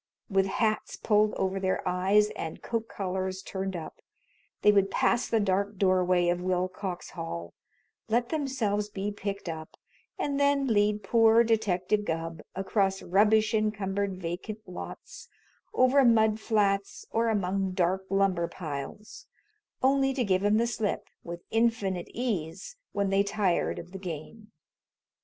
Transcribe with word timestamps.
With 0.31 0.47
hats 0.47 0.95
pulled 0.95 1.35
over 1.35 1.59
their 1.59 1.87
eyes 1.87 2.31
and 2.31 2.63
coat 2.63 2.87
collars 2.87 3.43
turned 3.43 3.75
up, 3.75 4.01
they 4.63 4.71
would 4.71 4.89
pass 4.89 5.27
the 5.27 5.39
dark 5.39 5.77
doorway 5.77 6.27
of 6.29 6.41
Willcox 6.41 7.11
Hall, 7.11 7.53
let 8.09 8.29
themselves 8.29 8.89
be 8.89 9.11
picked 9.11 9.47
up, 9.47 9.77
and 10.17 10.39
then 10.39 10.65
lead 10.65 11.03
poor 11.03 11.43
Detective 11.43 12.03
Gubb 12.03 12.41
across 12.55 13.03
rubbish 13.03 13.53
encumbered 13.53 14.17
vacant 14.19 14.61
lots, 14.65 15.29
over 15.71 16.03
mud 16.03 16.39
flats 16.39 17.05
or 17.11 17.29
among 17.29 17.73
dark 17.73 18.01
lumber 18.09 18.47
piles, 18.47 19.27
only 19.83 20.15
to 20.15 20.23
give 20.23 20.43
him 20.43 20.57
the 20.57 20.65
slip 20.65 21.09
with 21.23 21.43
infinite 21.51 22.09
ease 22.11 22.75
when 22.91 23.11
they 23.11 23.21
tired 23.21 23.77
of 23.77 23.91
the 23.91 23.99
game. 23.99 24.51